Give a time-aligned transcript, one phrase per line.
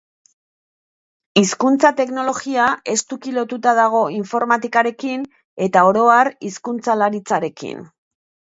[1.41, 2.65] Hizkuntza-teknologia
[2.95, 5.29] estuki lotuta dago informatikarekin
[5.69, 7.89] eta, oro har, hizkuntzalaritzarekin.